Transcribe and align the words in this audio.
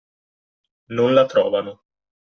Non 0.97 1.13
la 1.19 1.27
trovano 1.27 1.81